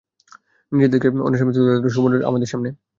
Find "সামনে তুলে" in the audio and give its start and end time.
1.39-1.67